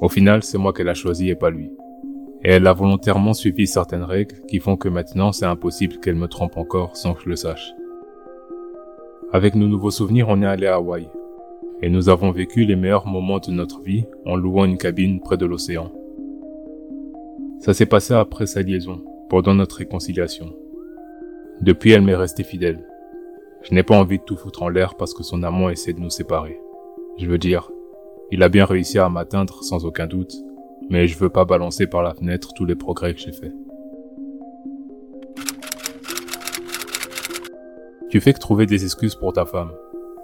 Au 0.00 0.08
final, 0.08 0.42
c'est 0.42 0.58
moi 0.58 0.72
qu'elle 0.72 0.88
a 0.88 0.94
choisi 0.94 1.28
et 1.28 1.34
pas 1.34 1.50
lui. 1.50 1.70
Et 2.44 2.50
elle 2.50 2.66
a 2.66 2.72
volontairement 2.72 3.34
suivi 3.34 3.66
certaines 3.66 4.02
règles 4.02 4.40
qui 4.48 4.58
font 4.58 4.76
que 4.76 4.88
maintenant 4.88 5.30
c'est 5.30 5.46
impossible 5.46 5.98
qu'elle 5.98 6.16
me 6.16 6.26
trompe 6.26 6.56
encore 6.56 6.96
sans 6.96 7.14
que 7.14 7.22
je 7.22 7.28
le 7.28 7.36
sache. 7.36 7.72
Avec 9.32 9.54
nos 9.54 9.68
nouveaux 9.68 9.90
souvenirs, 9.90 10.26
on 10.28 10.42
est 10.42 10.46
allé 10.46 10.66
à 10.66 10.74
Hawaï, 10.74 11.08
et 11.82 11.88
nous 11.88 12.08
avons 12.08 12.30
vécu 12.32 12.64
les 12.64 12.76
meilleurs 12.76 13.06
moments 13.06 13.38
de 13.38 13.50
notre 13.50 13.80
vie 13.80 14.04
en 14.26 14.36
louant 14.36 14.64
une 14.64 14.76
cabine 14.76 15.20
près 15.20 15.36
de 15.36 15.46
l'océan. 15.46 15.92
Ça 17.60 17.74
s'est 17.74 17.86
passé 17.86 18.12
après 18.12 18.46
sa 18.46 18.62
liaison, 18.62 19.02
pendant 19.32 19.54
notre 19.54 19.76
réconciliation. 19.76 20.54
Depuis, 21.62 21.92
elle 21.92 22.02
m'est 22.02 22.14
restée 22.14 22.44
fidèle. 22.44 22.86
Je 23.62 23.72
n'ai 23.72 23.82
pas 23.82 23.96
envie 23.96 24.18
de 24.18 24.24
tout 24.24 24.36
foutre 24.36 24.62
en 24.62 24.68
l'air 24.68 24.94
parce 24.94 25.14
que 25.14 25.22
son 25.22 25.42
amant 25.42 25.70
essaie 25.70 25.94
de 25.94 26.00
nous 26.00 26.10
séparer. 26.10 26.60
Je 27.16 27.26
veux 27.26 27.38
dire, 27.38 27.70
il 28.30 28.42
a 28.42 28.50
bien 28.50 28.66
réussi 28.66 28.98
à 28.98 29.08
m'atteindre 29.08 29.64
sans 29.64 29.86
aucun 29.86 30.06
doute, 30.06 30.34
mais 30.90 31.08
je 31.08 31.16
veux 31.16 31.30
pas 31.30 31.46
balancer 31.46 31.86
par 31.86 32.02
la 32.02 32.12
fenêtre 32.12 32.52
tous 32.54 32.66
les 32.66 32.74
progrès 32.74 33.14
que 33.14 33.20
j'ai 33.20 33.32
faits. 33.32 33.54
Tu 38.10 38.20
fais 38.20 38.34
que 38.34 38.38
trouver 38.38 38.66
des 38.66 38.84
excuses 38.84 39.14
pour 39.14 39.32
ta 39.32 39.46
femme. 39.46 39.72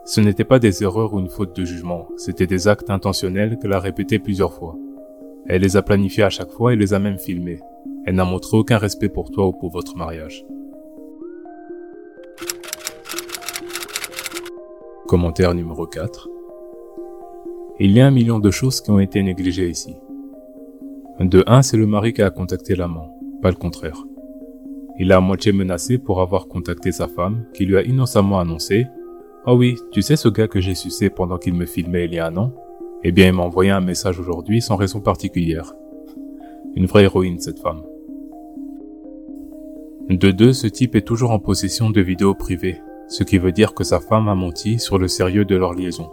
Ce 0.05 0.21
n'était 0.21 0.45
pas 0.45 0.59
des 0.59 0.83
erreurs 0.83 1.15
ou 1.15 1.21
une 1.21 1.31
faute 1.31 1.57
de 1.57 1.65
jugement, 1.65 2.11
c'était 2.19 2.47
des 2.47 2.69
actes 2.69 2.91
intentionnels 2.91 3.59
qu'elle 3.59 3.73
a 3.73 3.81
répétés 3.81 4.19
plusieurs 4.19 4.53
fois. 4.53 4.77
Elle 5.47 5.62
les 5.62 5.79
a 5.79 5.83
planifiés 5.83 6.25
à 6.25 6.31
chaque 6.31 6.50
fois 6.50 6.75
et 6.75 6.77
les 6.77 6.93
a 6.93 6.99
même 6.99 7.19
filmés. 7.19 7.61
Elle 8.09 8.15
n'a 8.15 8.25
montré 8.25 8.57
aucun 8.57 8.79
respect 8.79 9.11
pour 9.11 9.31
toi 9.31 9.49
ou 9.49 9.53
pour 9.53 9.69
votre 9.69 9.95
mariage. 9.95 10.47
Commentaire 15.07 15.53
numéro 15.53 15.87
4. 15.87 16.27
Il 17.81 17.93
y 17.93 18.00
a 18.00 18.07
un 18.07 18.11
million 18.11 18.38
de 18.38 18.50
choses 18.50 18.81
qui 18.81 18.91
ont 18.91 18.99
été 18.99 19.23
négligées 19.23 19.69
ici. 19.69 19.95
De 21.21 21.45
1, 21.47 21.61
c'est 21.61 21.77
le 21.77 21.87
mari 21.87 22.15
qui 22.15 22.23
a 22.23 22.31
contacté 22.31 22.75
l'amant, 22.75 23.15
pas 23.43 23.50
le 23.50 23.57
contraire. 23.57 24.03
Il 24.99 25.12
a 25.12 25.19
à 25.19 25.21
moitié 25.21 25.53
menacé 25.53 25.99
pour 25.99 26.23
avoir 26.23 26.49
contacté 26.49 26.93
sa 26.93 27.09
femme, 27.09 27.45
qui 27.53 27.67
lui 27.67 27.77
a 27.77 27.83
innocemment 27.83 28.41
annoncé 28.41 28.87
Oh 29.45 29.53
oui, 29.53 29.77
tu 29.93 30.00
sais 30.00 30.17
ce 30.17 30.31
gars 30.31 30.49
que 30.49 30.62
j'ai 30.62 30.75
sucé 30.75 31.11
pendant 31.11 31.37
qu'il 31.37 31.53
me 31.53 31.67
filmait 31.67 32.07
il 32.07 32.15
y 32.15 32.19
a 32.19 32.29
un 32.29 32.37
an? 32.38 32.55
Eh 33.05 33.12
bien, 33.12 33.27
il 33.27 33.35
m'a 33.35 33.43
envoyé 33.43 33.71
un 33.71 33.83
message 33.83 34.19
aujourd'hui 34.19 34.62
sans 34.62 34.77
raison 34.77 35.03
particulière. 35.03 35.75
Une 36.75 36.87
vraie 36.87 37.03
héroïne, 37.03 37.38
cette 37.38 37.59
femme. 37.59 37.83
De 40.09 40.31
deux, 40.31 40.55
ce 40.55 40.67
type 40.67 40.97
est 40.97 41.07
toujours 41.07 41.33
en 41.33 41.38
possession 41.38 41.91
de 41.91 42.00
vidéos 42.00 42.35
privées, 42.35 42.81
ce 43.09 43.25
qui 43.25 43.37
veut 43.37 43.53
dire 43.53 43.75
que 43.75 43.85
sa 43.85 44.00
femme 44.00 44.29
a 44.29 44.35
menti 44.35 44.79
sur 44.79 44.97
le 44.97 45.07
sérieux 45.07 45.45
de 45.45 45.55
leur 45.55 45.75
liaison. 45.75 46.11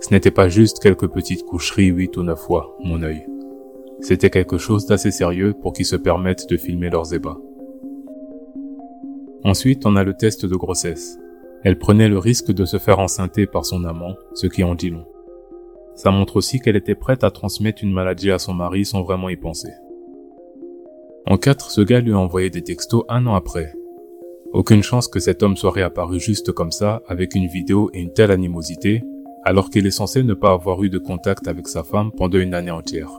Ce 0.00 0.14
n'était 0.14 0.30
pas 0.30 0.48
juste 0.48 0.80
quelques 0.80 1.08
petites 1.08 1.44
coucheries 1.44 1.88
huit 1.88 2.16
ou 2.16 2.22
neuf 2.22 2.38
fois, 2.38 2.74
mon 2.82 3.02
œil. 3.02 3.26
C'était 4.00 4.30
quelque 4.30 4.56
chose 4.56 4.86
d'assez 4.86 5.10
sérieux 5.10 5.52
pour 5.52 5.74
qu'ils 5.74 5.84
se 5.84 5.96
permettent 5.96 6.48
de 6.48 6.56
filmer 6.56 6.88
leurs 6.88 7.12
ébats. 7.12 7.36
Ensuite, 9.44 9.84
on 9.84 9.96
a 9.96 10.04
le 10.04 10.14
test 10.14 10.46
de 10.46 10.56
grossesse. 10.56 11.18
Elle 11.64 11.78
prenait 11.78 12.08
le 12.08 12.18
risque 12.18 12.52
de 12.52 12.64
se 12.64 12.78
faire 12.78 12.98
enceinter 12.98 13.46
par 13.46 13.66
son 13.66 13.84
amant, 13.84 14.14
ce 14.32 14.46
qui 14.46 14.64
en 14.64 14.74
dit 14.74 14.90
long. 14.90 15.04
Ça 15.96 16.10
montre 16.10 16.36
aussi 16.36 16.60
qu'elle 16.60 16.76
était 16.76 16.94
prête 16.94 17.24
à 17.24 17.30
transmettre 17.30 17.84
une 17.84 17.92
maladie 17.92 18.30
à 18.30 18.38
son 18.38 18.54
mari 18.54 18.86
sans 18.86 19.02
vraiment 19.02 19.28
y 19.28 19.36
penser. 19.36 19.72
En 21.30 21.36
quatre, 21.36 21.70
ce 21.70 21.82
gars 21.82 22.00
lui 22.00 22.12
a 22.12 22.18
envoyé 22.18 22.48
des 22.48 22.64
textos 22.64 23.04
un 23.10 23.26
an 23.26 23.34
après, 23.34 23.74
aucune 24.54 24.82
chance 24.82 25.08
que 25.08 25.20
cet 25.20 25.42
homme 25.42 25.58
soit 25.58 25.72
réapparu 25.72 26.18
juste 26.18 26.52
comme 26.52 26.72
ça, 26.72 27.02
avec 27.06 27.34
une 27.34 27.48
vidéo 27.48 27.90
et 27.92 28.00
une 28.00 28.14
telle 28.14 28.30
animosité, 28.30 29.04
alors 29.44 29.68
qu'il 29.68 29.86
est 29.86 29.90
censé 29.90 30.22
ne 30.22 30.32
pas 30.32 30.52
avoir 30.52 30.82
eu 30.82 30.88
de 30.88 30.96
contact 30.96 31.46
avec 31.46 31.68
sa 31.68 31.82
femme 31.82 32.12
pendant 32.12 32.38
une 32.38 32.54
année 32.54 32.70
entière. 32.70 33.10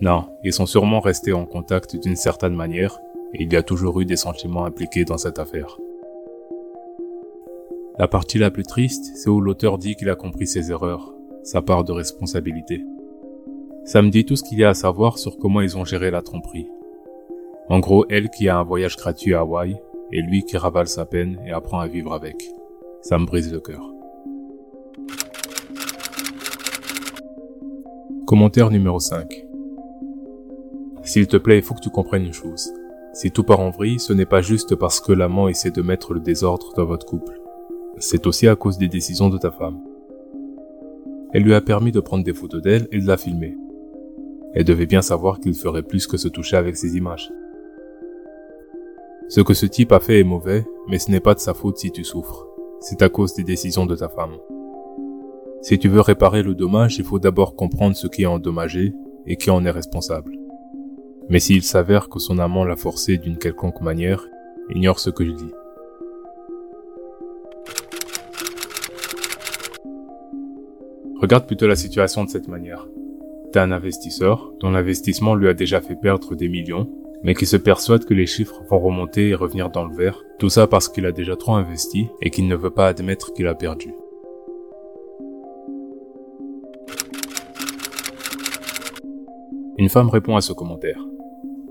Non, 0.00 0.26
ils 0.44 0.52
sont 0.52 0.66
sûrement 0.66 1.00
restés 1.00 1.32
en 1.32 1.46
contact 1.46 1.96
d'une 2.00 2.14
certaine 2.14 2.54
manière, 2.54 2.96
et 3.34 3.42
il 3.42 3.52
y 3.52 3.56
a 3.56 3.64
toujours 3.64 4.00
eu 4.00 4.04
des 4.04 4.16
sentiments 4.16 4.64
impliqués 4.64 5.04
dans 5.04 5.18
cette 5.18 5.40
affaire. 5.40 5.78
La 7.98 8.06
partie 8.06 8.38
la 8.38 8.52
plus 8.52 8.62
triste, 8.62 9.16
c'est 9.16 9.30
où 9.30 9.40
l'auteur 9.40 9.78
dit 9.78 9.96
qu'il 9.96 10.10
a 10.10 10.14
compris 10.14 10.46
ses 10.46 10.70
erreurs, 10.70 11.12
sa 11.42 11.60
part 11.60 11.82
de 11.82 11.90
responsabilité. 11.90 12.84
Ça 13.84 14.00
me 14.00 14.10
dit 14.10 14.24
tout 14.24 14.36
ce 14.36 14.44
qu'il 14.44 14.60
y 14.60 14.64
a 14.64 14.68
à 14.68 14.74
savoir 14.74 15.18
sur 15.18 15.38
comment 15.38 15.60
ils 15.60 15.76
ont 15.76 15.84
géré 15.84 16.12
la 16.12 16.22
tromperie. 16.22 16.68
En 17.68 17.80
gros, 17.80 18.06
elle 18.08 18.30
qui 18.30 18.48
a 18.48 18.58
un 18.58 18.62
voyage 18.62 18.96
gratuit 18.96 19.34
à 19.34 19.40
Hawaï, 19.40 19.76
et 20.12 20.22
lui 20.22 20.44
qui 20.44 20.56
ravale 20.56 20.86
sa 20.86 21.04
peine 21.04 21.40
et 21.46 21.50
apprend 21.50 21.80
à 21.80 21.88
vivre 21.88 22.12
avec. 22.12 22.36
Ça 23.00 23.18
me 23.18 23.26
brise 23.26 23.52
le 23.52 23.60
cœur. 23.60 23.92
Commentaire 28.26 28.70
numéro 28.70 29.00
5. 29.00 29.46
S'il 31.02 31.26
te 31.26 31.36
plaît, 31.36 31.58
il 31.58 31.62
faut 31.62 31.74
que 31.74 31.80
tu 31.80 31.90
comprennes 31.90 32.24
une 32.24 32.32
chose. 32.32 32.72
Si 33.12 33.30
tout 33.30 33.44
part 33.44 33.60
en 33.60 33.70
vrille, 33.70 33.98
ce 33.98 34.12
n'est 34.12 34.26
pas 34.26 34.42
juste 34.42 34.74
parce 34.74 35.00
que 35.00 35.12
l'amant 35.12 35.48
essaie 35.48 35.70
de 35.70 35.82
mettre 35.82 36.12
le 36.12 36.20
désordre 36.20 36.72
dans 36.76 36.84
votre 36.84 37.06
couple. 37.06 37.40
C'est 37.98 38.26
aussi 38.26 38.46
à 38.46 38.56
cause 38.56 38.78
des 38.78 38.88
décisions 38.88 39.28
de 39.28 39.38
ta 39.38 39.50
femme. 39.50 39.80
Elle 41.32 41.42
lui 41.42 41.54
a 41.54 41.60
permis 41.60 41.92
de 41.92 42.00
prendre 42.00 42.24
des 42.24 42.34
photos 42.34 42.62
d'elle 42.62 42.88
et 42.92 43.00
de 43.00 43.06
la 43.06 43.16
filmer. 43.16 43.56
Elle 44.54 44.64
devait 44.64 44.86
bien 44.86 45.02
savoir 45.02 45.40
qu'il 45.40 45.54
ferait 45.54 45.82
plus 45.82 46.06
que 46.06 46.16
se 46.16 46.28
toucher 46.28 46.56
avec 46.56 46.76
ces 46.76 46.96
images. 46.96 47.30
Ce 49.28 49.40
que 49.40 49.54
ce 49.54 49.66
type 49.66 49.90
a 49.90 49.98
fait 49.98 50.20
est 50.20 50.24
mauvais, 50.24 50.64
mais 50.86 51.00
ce 51.00 51.10
n'est 51.10 51.20
pas 51.20 51.34
de 51.34 51.40
sa 51.40 51.52
faute 51.52 51.78
si 51.78 51.90
tu 51.90 52.04
souffres. 52.04 52.46
C'est 52.78 53.02
à 53.02 53.08
cause 53.08 53.34
des 53.34 53.42
décisions 53.42 53.84
de 53.84 53.96
ta 53.96 54.08
femme. 54.08 54.36
Si 55.62 55.80
tu 55.80 55.88
veux 55.88 56.00
réparer 56.00 56.44
le 56.44 56.54
dommage, 56.54 56.98
il 56.98 57.04
faut 57.04 57.18
d'abord 57.18 57.56
comprendre 57.56 57.96
ce 57.96 58.06
qui 58.06 58.22
est 58.22 58.26
endommagé 58.26 58.94
et 59.26 59.36
qui 59.36 59.50
en 59.50 59.64
est 59.64 59.70
responsable. 59.70 60.38
Mais 61.28 61.40
s'il 61.40 61.64
s'avère 61.64 62.08
que 62.08 62.20
son 62.20 62.38
amant 62.38 62.64
l'a 62.64 62.76
forcé 62.76 63.18
d'une 63.18 63.36
quelconque 63.36 63.80
manière, 63.80 64.28
ignore 64.70 65.00
ce 65.00 65.10
que 65.10 65.24
je 65.24 65.32
dis. 65.32 65.52
Regarde 71.20 71.46
plutôt 71.46 71.66
la 71.66 71.74
situation 71.74 72.22
de 72.22 72.30
cette 72.30 72.46
manière. 72.46 72.86
T'as 73.50 73.64
un 73.64 73.72
investisseur 73.72 74.52
dont 74.60 74.70
l'investissement 74.70 75.34
lui 75.34 75.48
a 75.48 75.54
déjà 75.54 75.80
fait 75.80 75.96
perdre 75.96 76.36
des 76.36 76.48
millions 76.48 76.88
mais 77.22 77.34
qui 77.34 77.46
se 77.46 77.56
persuade 77.56 78.04
que 78.04 78.14
les 78.14 78.26
chiffres 78.26 78.62
vont 78.68 78.78
remonter 78.78 79.28
et 79.28 79.34
revenir 79.34 79.70
dans 79.70 79.84
le 79.84 79.94
vert, 79.94 80.22
tout 80.38 80.48
ça 80.48 80.66
parce 80.66 80.88
qu'il 80.88 81.06
a 81.06 81.12
déjà 81.12 81.36
trop 81.36 81.54
investi 81.54 82.08
et 82.22 82.30
qu'il 82.30 82.46
ne 82.46 82.56
veut 82.56 82.70
pas 82.70 82.88
admettre 82.88 83.32
qu'il 83.32 83.46
a 83.46 83.54
perdu. 83.54 83.94
Une 89.78 89.88
femme 89.88 90.08
répond 90.08 90.36
à 90.36 90.40
ce 90.40 90.52
commentaire. 90.52 91.04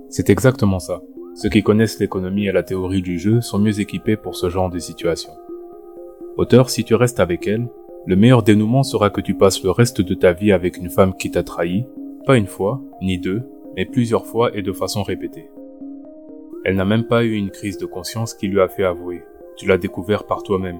C'est 0.10 0.30
exactement 0.30 0.80
ça. 0.80 1.02
Ceux 1.34 1.50
qui 1.50 1.64
connaissent 1.64 2.00
l'économie 2.00 2.48
et 2.48 2.52
la 2.52 2.64
théorie 2.64 3.02
du 3.02 3.20
jeu 3.20 3.42
sont 3.42 3.60
mieux 3.60 3.80
équipés 3.80 4.16
pour 4.16 4.36
ce 4.36 4.50
genre 4.50 4.70
de 4.70 4.80
situation. 4.80 5.32
Auteur, 6.38 6.70
si 6.70 6.84
tu 6.84 6.96
restes 6.96 7.20
avec 7.20 7.48
elle, 7.48 7.68
le 8.06 8.16
meilleur 8.16 8.44
dénouement 8.44 8.84
sera 8.84 9.10
que 9.10 9.22
tu 9.22 9.34
passes 9.34 9.64
le 9.64 9.72
reste 9.72 10.02
de 10.02 10.14
ta 10.14 10.34
vie 10.34 10.52
avec 10.52 10.78
une 10.78 10.90
femme 10.90 11.16
qui 11.16 11.32
t'a 11.32 11.44
trahi, 11.44 11.86
pas 12.26 12.38
une 12.38 12.46
fois, 12.46 12.82
ni 13.02 13.18
deux, 13.18 13.42
mais 13.76 13.86
plusieurs 13.86 14.26
fois 14.26 14.56
et 14.56 14.62
de 14.62 14.72
façon 14.72 15.04
répétée. 15.04 15.50
Elle 16.64 16.76
n'a 16.76 16.86
même 16.86 17.06
pas 17.06 17.24
eu 17.24 17.34
une 17.34 17.52
crise 17.52 17.78
de 17.78 17.86
conscience 17.86 18.34
qui 18.34 18.48
lui 18.48 18.60
a 18.60 18.68
fait 18.68 18.84
avouer. 18.84 19.24
Tu 19.58 19.68
l'as 19.68 19.78
découvert 19.78 20.26
par 20.26 20.44
toi-même. 20.44 20.80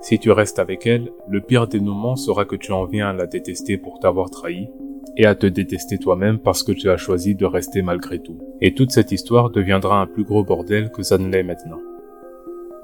Si 0.00 0.18
tu 0.18 0.30
restes 0.30 0.58
avec 0.58 0.86
elle, 0.86 1.12
le 1.28 1.40
pire 1.40 1.68
dénouement 1.68 2.16
sera 2.16 2.44
que 2.44 2.56
tu 2.56 2.72
en 2.72 2.84
viens 2.84 3.08
à 3.08 3.12
la 3.12 3.26
détester 3.26 3.78
pour 3.78 4.00
t'avoir 4.00 4.30
trahi, 4.30 4.68
et 5.16 5.26
à 5.26 5.34
te 5.34 5.46
détester 5.46 5.98
toi-même 5.98 6.38
parce 6.38 6.62
que 6.62 6.72
tu 6.72 6.88
as 6.90 6.96
choisi 6.96 7.34
de 7.34 7.44
rester 7.44 7.82
malgré 7.82 8.18
tout. 8.18 8.38
Et 8.60 8.74
toute 8.74 8.90
cette 8.90 9.12
histoire 9.12 9.50
deviendra 9.50 10.00
un 10.00 10.06
plus 10.06 10.24
gros 10.24 10.44
bordel 10.44 10.90
que 10.90 11.02
ça 11.02 11.18
ne 11.18 11.28
l'est 11.28 11.42
maintenant. 11.42 11.80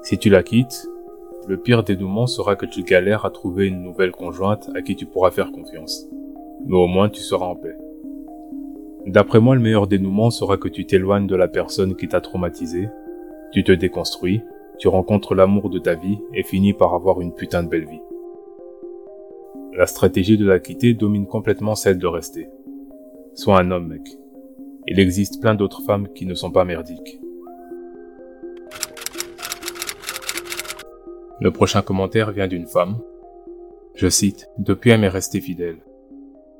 Si 0.03 0.17
tu 0.17 0.29
la 0.29 0.43
quittes, 0.43 0.87
le 1.47 1.57
pire 1.57 1.83
dénouement 1.83 2.27
sera 2.27 2.55
que 2.55 2.65
tu 2.65 2.83
galères 2.83 3.25
à 3.25 3.31
trouver 3.31 3.67
une 3.67 3.81
nouvelle 3.81 4.11
conjointe 4.11 4.69
à 4.75 4.81
qui 4.81 4.95
tu 4.95 5.05
pourras 5.05 5.31
faire 5.31 5.51
confiance. 5.51 6.07
Mais 6.65 6.77
au 6.77 6.87
moins 6.87 7.09
tu 7.09 7.21
seras 7.21 7.47
en 7.47 7.55
paix. 7.55 7.75
D'après 9.09 9.39
moi, 9.39 9.55
le 9.55 9.61
meilleur 9.61 9.87
dénouement 9.87 10.29
sera 10.29 10.57
que 10.57 10.67
tu 10.67 10.85
t'éloignes 10.85 11.25
de 11.25 11.35
la 11.35 11.47
personne 11.47 11.95
qui 11.95 12.07
t'a 12.07 12.21
traumatisé, 12.21 12.89
tu 13.51 13.63
te 13.63 13.71
déconstruis, 13.71 14.43
tu 14.77 14.87
rencontres 14.87 15.33
l'amour 15.33 15.71
de 15.71 15.79
ta 15.79 15.95
vie 15.95 16.19
et 16.35 16.43
finis 16.43 16.73
par 16.73 16.93
avoir 16.93 17.19
une 17.19 17.33
putain 17.33 17.63
de 17.63 17.69
belle 17.69 17.87
vie. 17.87 18.03
La 19.75 19.87
stratégie 19.87 20.37
de 20.37 20.45
la 20.45 20.59
quitter 20.59 20.93
domine 20.93 21.25
complètement 21.25 21.73
celle 21.73 21.97
de 21.97 22.05
rester. 22.05 22.49
Sois 23.33 23.59
un 23.59 23.71
homme, 23.71 23.87
mec. 23.87 24.07
Il 24.85 24.99
existe 24.99 25.41
plein 25.41 25.55
d'autres 25.55 25.81
femmes 25.81 26.09
qui 26.13 26.27
ne 26.27 26.35
sont 26.35 26.51
pas 26.51 26.63
merdiques. 26.63 27.19
Le 31.41 31.49
prochain 31.49 31.81
commentaire 31.81 32.31
vient 32.31 32.47
d'une 32.47 32.67
femme. 32.67 32.99
Je 33.95 34.07
cite, 34.07 34.49
Depuis 34.59 34.91
elle 34.91 35.01
m'est 35.01 35.07
restée 35.07 35.41
fidèle. 35.41 35.77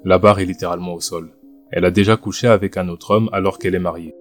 La 0.03 0.17
barre 0.17 0.39
est 0.39 0.45
littéralement 0.45 0.95
au 0.95 0.99
sol. 0.99 1.29
Elle 1.71 1.85
a 1.85 1.91
déjà 1.91 2.17
couché 2.17 2.47
avec 2.47 2.77
un 2.77 2.89
autre 2.89 3.11
homme 3.11 3.29
alors 3.31 3.59
qu'elle 3.59 3.75
est 3.75 3.79
mariée. 3.79 4.15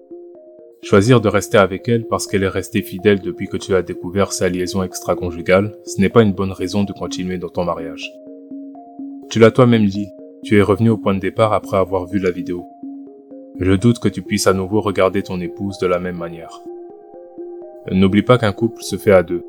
Choisir 0.83 1.19
de 1.19 1.27
rester 1.27 1.57
avec 1.57 1.89
elle 1.89 2.05
parce 2.07 2.27
qu'elle 2.27 2.43
est 2.43 2.47
restée 2.47 2.81
fidèle 2.81 3.19
depuis 3.19 3.47
que 3.47 3.57
tu 3.57 3.73
as 3.73 3.81
découvert 3.81 4.31
sa 4.31 4.49
liaison 4.49 4.83
extra-conjugale, 4.83 5.75
ce 5.85 5.99
n'est 5.99 6.09
pas 6.09 6.21
une 6.21 6.33
bonne 6.33 6.51
raison 6.51 6.83
de 6.83 6.93
continuer 6.93 7.37
dans 7.37 7.49
ton 7.49 7.65
mariage. 7.65 8.09
Tu 9.29 9.39
l'as 9.39 9.51
toi-même 9.51 9.85
dit, 9.85 10.07
tu 10.43 10.57
es 10.57 10.61
revenu 10.61 10.89
au 10.89 10.97
point 10.97 11.15
de 11.15 11.19
départ 11.19 11.53
après 11.53 11.77
avoir 11.77 12.05
vu 12.05 12.19
la 12.19 12.31
vidéo. 12.31 12.65
Je 13.59 13.73
doute 13.73 13.99
que 13.99 14.07
tu 14.07 14.21
puisses 14.21 14.47
à 14.47 14.53
nouveau 14.53 14.79
regarder 14.79 15.21
ton 15.23 15.41
épouse 15.41 15.79
de 15.79 15.87
la 15.87 15.99
même 15.99 16.17
manière. 16.17 16.61
N'oublie 17.91 18.21
pas 18.21 18.37
qu'un 18.37 18.53
couple 18.53 18.81
se 18.83 18.95
fait 18.95 19.11
à 19.11 19.23
deux. 19.23 19.43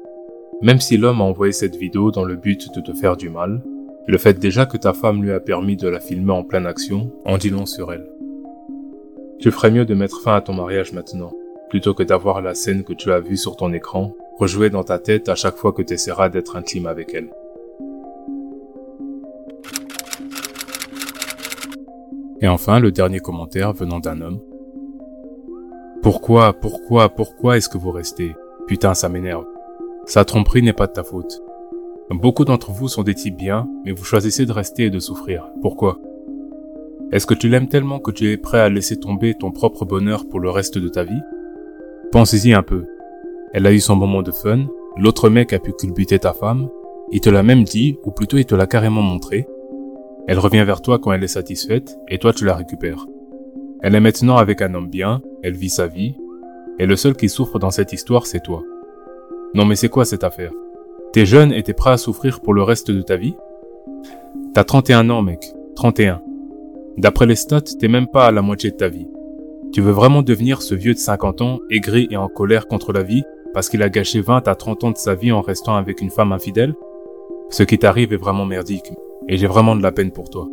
Même 0.63 0.81
si 0.81 0.97
l'homme 0.97 1.21
a 1.21 1.25
envoyé 1.25 1.53
cette 1.53 1.77
vidéo 1.77 2.11
dans 2.11 2.25
le 2.25 2.37
but 2.37 2.75
de 2.75 2.81
te 2.81 2.93
faire 2.93 3.17
du 3.17 3.29
mal, 3.29 3.63
le 4.11 4.19
fait 4.19 4.39
déjà 4.39 4.67
que 4.67 4.77
ta 4.77 4.93
femme 4.93 5.23
lui 5.23 5.33
a 5.33 5.41
permis 5.41 5.77
de 5.77 5.89
la 5.89 6.01
filmer 6.01 6.33
en 6.33 6.43
pleine 6.43 6.67
action 6.67 7.13
en 7.25 7.39
dit 7.39 7.51
long 7.51 7.67
sur 7.67 7.93
elle. 7.93 8.07
Tu 9.39 9.51
ferais 9.51 9.71
mieux 9.71 9.85
de 9.85 9.95
mettre 9.95 10.21
fin 10.21 10.35
à 10.35 10.41
ton 10.41 10.53
mariage 10.53 10.93
maintenant, 10.93 11.33
plutôt 11.71 11.95
que 11.95 12.03
d'avoir 12.03 12.43
la 12.43 12.55
scène 12.55 12.83
que 12.83 12.93
tu 12.93 13.13
as 13.13 13.21
vue 13.21 13.37
sur 13.37 13.57
ton 13.57 13.73
écran 13.73 14.15
rejouer 14.37 14.71
dans 14.71 14.85
ta 14.85 14.99
tête 14.99 15.29
à 15.29 15.35
chaque 15.35 15.57
fois 15.57 15.73
que 15.73 15.83
tu 15.83 15.95
essaieras 15.95 16.29
d'être 16.29 16.57
intime 16.57 16.87
avec 16.87 17.15
elle. 17.15 17.31
Et 22.41 22.49
enfin, 22.49 22.81
le 22.81 22.91
dernier 22.91 23.21
commentaire 23.21 23.73
venant 23.75 24.01
d'un 24.01 24.23
homme. 24.23 24.41
Pourquoi, 26.03 26.55
pourquoi, 26.55 27.11
pourquoi 27.11 27.59
est-ce 27.59 27.69
que 27.69 27.77
vous 27.77 27.91
restez? 27.91 28.35
Putain, 28.67 28.95
ça 28.95 29.11
m'énerve. 29.11 29.45
Sa 30.07 30.25
tromperie 30.25 30.63
n'est 30.63 30.73
pas 30.73 30.87
de 30.87 30.93
ta 30.93 31.05
faute. 31.05 31.43
Beaucoup 32.11 32.45
d'entre 32.45 32.73
vous 32.73 32.89
sont 32.89 33.03
des 33.03 33.15
types 33.15 33.37
bien, 33.37 33.69
mais 33.85 33.93
vous 33.93 34.05
choisissez 34.05 34.45
de 34.45 34.53
rester 34.53 34.85
et 34.85 34.91
de 34.91 34.99
souffrir. 34.99 35.49
Pourquoi? 35.63 35.99
Est-ce 37.13 37.27
que 37.27 37.35
tu 37.35 37.49
l'aimes 37.49 37.69
tellement 37.69 37.99
que 37.99 38.11
tu 38.11 38.31
es 38.31 38.37
prêt 38.37 38.61
à 38.61 38.69
laisser 38.69 38.99
tomber 38.99 39.35
ton 39.35 39.53
propre 39.53 39.85
bonheur 39.85 40.29
pour 40.29 40.41
le 40.41 40.51
reste 40.51 40.77
de 40.77 40.89
ta 40.89 41.05
vie? 41.05 41.23
Pensez-y 42.13 42.53
un 42.53 42.63
peu. 42.63 42.87
Elle 43.53 43.67
a 43.67 43.73
eu 43.73 43.81
son 43.81 43.97
moment 43.97 44.23
de 44.23 44.33
fun, 44.33 44.67
l'autre 44.97 45.29
mec 45.31 45.53
a 45.53 45.59
pu 45.59 45.73
culbuter 45.73 46.19
ta 46.19 46.33
femme, 46.33 46.69
il 47.11 47.21
te 47.21 47.31
l'a 47.31 47.43
même 47.43 47.65
dit, 47.65 47.97
ou 48.05 48.11
plutôt 48.11 48.37
il 48.37 48.45
te 48.45 48.55
l'a 48.55 48.67
carrément 48.67 49.03
montré, 49.03 49.47
elle 50.29 50.39
revient 50.39 50.65
vers 50.65 50.83
toi 50.83 50.99
quand 50.99 51.13
elle 51.13 51.25
est 51.25 51.29
satisfaite 51.29 51.99
et 52.09 52.19
toi 52.19 52.33
tu 52.33 52.45
la 52.45 52.55
récupères. 52.55 53.07
Elle 53.83 53.95
est 53.95 54.01
maintenant 54.01 54.37
avec 54.37 54.63
un 54.63 54.75
homme 54.75 54.89
bien, 54.89 55.23
elle 55.43 55.55
vit 55.55 55.71
sa 55.71 55.87
vie, 55.87 56.15
et 56.79 56.87
le 56.87 56.95
seul 56.97 57.17
qui 57.17 57.29
souffre 57.29 57.59
dans 57.59 57.71
cette 57.71 57.93
histoire 57.93 58.27
c'est 58.27 58.43
toi. 58.43 58.63
Non 59.55 59.65
mais 59.65 59.75
c'est 59.75 59.89
quoi 59.89 60.05
cette 60.05 60.23
affaire? 60.23 60.53
T'es 61.13 61.27
jeune 61.27 61.53
et 61.53 61.65
t'es 61.65 61.73
prêt 61.73 61.91
à 61.91 61.97
souffrir 61.97 62.41
pour 62.41 62.55
le 62.55 62.63
reste 62.63 62.93
de 62.93 63.03
ta 63.03 63.17
vie? 63.17 63.35
T'as 64.55 64.63
31 64.63 65.11
ans 65.11 65.23
mec, 65.23 65.45
31. 65.75 66.23
D'après 66.99 67.27
les 67.27 67.35
stats, 67.35 67.63
t'es 67.63 67.89
même 67.89 68.07
pas 68.07 68.27
à 68.27 68.31
la 68.31 68.43
moitié 68.43 68.71
de 68.71 68.77
ta 68.77 68.89
vie. 68.89 69.09
Tu 69.73 69.81
veux 69.81 69.91
vraiment 69.91 70.23
devenir 70.23 70.63
ce 70.63 70.77
vieux 70.77 70.95
de 70.95 70.99
50 70.99 71.41
ans, 71.41 71.59
aigri 71.69 72.07
et 72.13 72.17
en 72.17 72.29
colère 72.29 72.69
contre 72.69 72.93
la 72.93 73.03
vie, 73.03 73.25
parce 73.53 73.69
qu'il 73.69 73.83
a 73.83 73.89
gâché 73.89 74.21
20 74.21 74.47
à 74.47 74.55
30 74.55 74.85
ans 74.85 74.91
de 74.93 74.99
sa 74.99 75.17
vie 75.17 75.33
en 75.33 75.41
restant 75.41 75.75
avec 75.75 76.01
une 76.01 76.11
femme 76.11 76.31
infidèle? 76.31 76.75
Ce 77.49 77.65
qui 77.65 77.77
t'arrive 77.77 78.13
est 78.13 78.17
vraiment 78.17 78.47
merdique, 78.47 78.93
et 79.27 79.37
j'ai 79.37 79.49
vraiment 79.49 79.75
de 79.75 79.83
la 79.83 79.91
peine 79.91 80.13
pour 80.13 80.31
toi. 80.31 80.47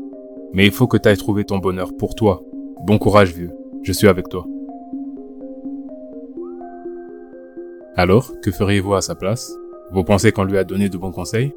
Mais 0.54 0.66
il 0.66 0.72
faut 0.72 0.88
que 0.88 0.98
tu 0.98 1.08
ailles 1.08 1.18
trouver 1.18 1.44
ton 1.44 1.60
bonheur 1.60 1.96
pour 1.96 2.16
toi. 2.16 2.42
Bon 2.84 2.98
courage, 2.98 3.32
vieux. 3.32 3.52
Je 3.84 3.92
suis 3.92 4.08
avec 4.08 4.28
toi. 4.28 4.48
Alors, 7.96 8.32
que 8.42 8.50
feriez-vous 8.50 8.96
à 8.96 9.02
sa 9.02 9.14
place? 9.14 9.56
Vous 9.92 10.04
pensez 10.04 10.32
qu'on 10.34 10.44
lui 10.44 10.58
a 10.58 10.66
donné 10.66 10.90
de 10.90 10.98
bons 10.98 11.12
conseils? 11.12 11.54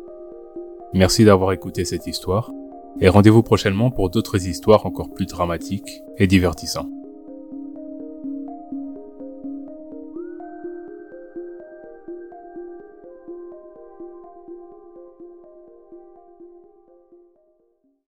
Merci 0.94 1.24
d'avoir 1.24 1.52
écouté 1.52 1.84
cette 1.84 2.06
histoire, 2.06 2.50
et 3.00 3.08
rendez-vous 3.08 3.42
prochainement 3.42 3.90
pour 3.90 4.08
d'autres 4.08 4.46
histoires 4.46 4.86
encore 4.86 5.10
plus 5.10 5.26
dramatiques 5.26 6.02
et 6.16 6.26
divertissantes. 6.26 6.99